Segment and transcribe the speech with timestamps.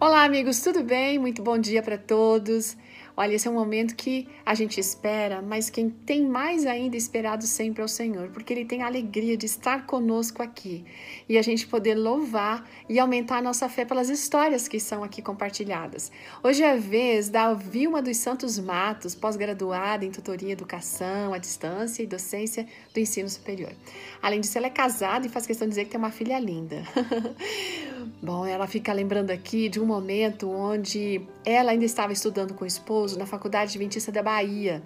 [0.00, 1.20] Olá, amigos, tudo bem?
[1.20, 2.76] Muito bom dia para todos.
[3.16, 7.46] Olha, esse é um momento que a gente espera, mas quem tem mais ainda esperado
[7.46, 10.84] sempre é o Senhor, porque Ele tem a alegria de estar conosco aqui
[11.28, 15.22] e a gente poder louvar e aumentar a nossa fé pelas histórias que são aqui
[15.22, 16.10] compartilhadas.
[16.42, 22.02] Hoje é a vez da Vilma dos Santos Matos, pós-graduada em tutoria educação à distância
[22.02, 23.72] e docência do ensino superior.
[24.20, 26.82] Além disso, ela é casada e faz questão de dizer que tem uma filha linda.
[28.24, 32.66] Bom, ela fica lembrando aqui de um momento onde ela ainda estava estudando com o
[32.66, 34.82] esposo na Faculdade Adventista da Bahia.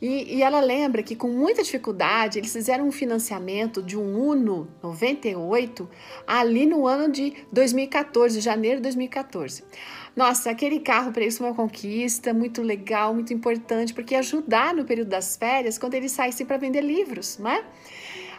[0.00, 4.68] E, e, ela lembra que com muita dificuldade eles fizeram um financiamento de um Uno
[4.82, 5.86] 98
[6.26, 9.64] ali no ano de 2014, janeiro de 2014.
[10.16, 14.74] Nossa, aquele carro para eles foi uma conquista muito legal, muito importante, porque ia ajudar
[14.74, 17.62] no período das férias quando eles saíssem para vender livros, não é?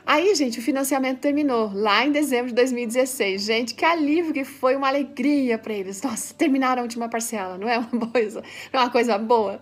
[0.06, 3.42] Aí, gente, o financiamento terminou lá em dezembro de 2016.
[3.42, 6.02] Gente, que alívio que foi, uma alegria para eles.
[6.02, 9.62] Nossa, terminaram a última parcela, não é uma coisa, não é uma coisa boa.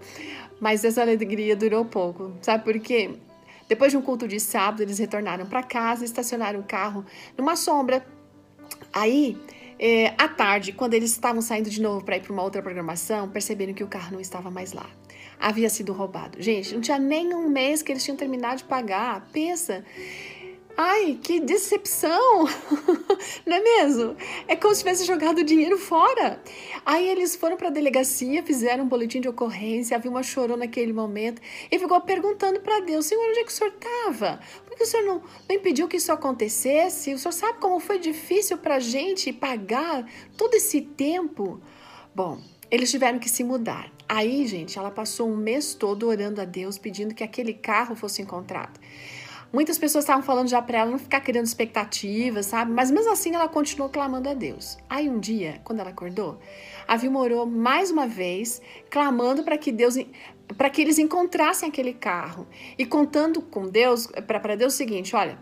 [0.59, 2.33] Mas essa alegria durou pouco.
[2.41, 3.11] Sabe por quê?
[3.67, 7.05] Depois de um culto de sábado, eles retornaram para casa, estacionaram o carro
[7.37, 8.05] numa sombra.
[8.91, 9.37] Aí,
[9.79, 13.29] é, à tarde, quando eles estavam saindo de novo para ir para uma outra programação,
[13.29, 14.89] perceberam que o carro não estava mais lá.
[15.41, 16.39] Havia sido roubado.
[16.39, 19.27] Gente, não tinha nem um mês que eles tinham terminado de pagar.
[19.33, 19.83] Pensa.
[20.77, 22.45] Ai, que decepção!
[23.45, 24.15] Não é mesmo?
[24.47, 26.41] É como se tivesse jogado o dinheiro fora.
[26.85, 30.93] Aí eles foram para a delegacia, fizeram um boletim de ocorrência, havia uma chorou naquele
[30.93, 34.39] momento e ficou perguntando para Deus: Senhor, onde é que o senhor estava?
[34.65, 37.13] Por que o senhor não, não impediu que isso acontecesse?
[37.13, 40.05] O senhor sabe como foi difícil para a gente pagar
[40.37, 41.61] todo esse tempo?
[42.15, 42.39] Bom,
[42.71, 43.91] eles tiveram que se mudar.
[44.07, 48.21] Aí, gente, ela passou um mês todo orando a Deus, pedindo que aquele carro fosse
[48.21, 48.79] encontrado.
[49.53, 52.71] Muitas pessoas estavam falando já para ela não ficar criando expectativas, sabe?
[52.71, 54.77] Mas mesmo assim ela continuou clamando a Deus.
[54.89, 56.39] Aí um dia, quando ela acordou,
[56.87, 59.97] a Vilma orou mais uma vez, clamando para que Deus
[60.57, 65.37] para que eles encontrassem aquele carro e contando com Deus, para Deus o seguinte, olha,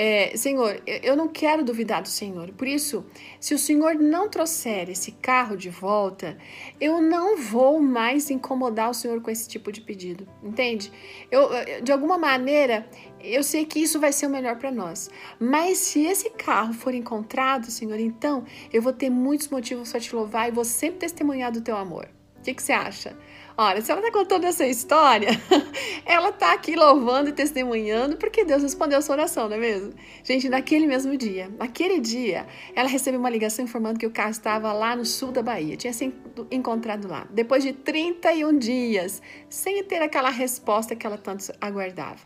[0.00, 2.52] é, Senhor, eu não quero duvidar do Senhor.
[2.52, 3.04] Por isso,
[3.40, 6.38] se o Senhor não trouxer esse carro de volta,
[6.80, 10.24] eu não vou mais incomodar o Senhor com esse tipo de pedido.
[10.40, 10.92] Entende?
[11.32, 11.50] Eu,
[11.82, 12.88] de alguma maneira,
[13.20, 15.10] eu sei que isso vai ser o melhor para nós.
[15.40, 20.14] Mas se esse carro for encontrado, Senhor, então eu vou ter muitos motivos para te
[20.14, 22.08] louvar e vou sempre testemunhar do teu amor.
[22.48, 23.14] Que, que você acha?
[23.58, 25.28] Olha, se ela está contando essa história,
[26.06, 29.92] ela está aqui louvando e testemunhando porque Deus respondeu a sua oração, não é mesmo?
[30.24, 34.72] Gente, naquele mesmo dia, naquele dia, ela recebeu uma ligação informando que o carro estava
[34.72, 39.20] lá no sul da Bahia, tinha sido encontrado lá, depois de 31 dias,
[39.50, 42.20] sem ter aquela resposta que ela tanto aguardava.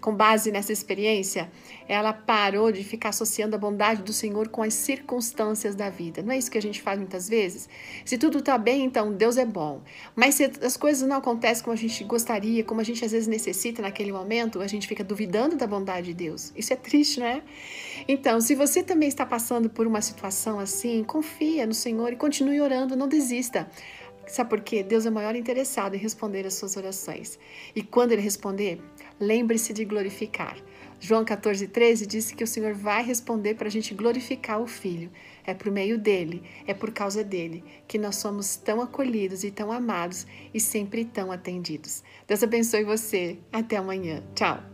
[0.00, 1.50] Com base nessa experiência,
[1.88, 6.22] ela parou de ficar associando a bondade do Senhor com as circunstâncias da vida.
[6.22, 7.68] Não é isso que a gente faz muitas vezes?
[8.04, 9.61] Se tudo está bem, então Deus é bom.
[10.14, 13.28] Mas se as coisas não acontecem como a gente gostaria, como a gente às vezes
[13.28, 16.52] necessita naquele momento, a gente fica duvidando da bondade de Deus.
[16.56, 17.42] Isso é triste, não é?
[18.08, 22.60] Então, se você também está passando por uma situação assim, confia no Senhor e continue
[22.60, 23.68] orando, não desista.
[24.26, 24.82] Sabe por quê?
[24.82, 27.38] Deus é o maior interessado em responder as suas orações.
[27.74, 28.80] E quando Ele responder,
[29.20, 30.56] lembre-se de glorificar.
[31.00, 35.10] João 14, 13 disse que o Senhor vai responder para a gente glorificar o Filho.
[35.44, 39.72] É por meio dele, é por causa dele, que nós somos tão acolhidos e tão
[39.72, 42.04] amados e sempre tão atendidos.
[42.26, 43.36] Deus abençoe você.
[43.52, 44.22] Até amanhã.
[44.34, 44.71] Tchau.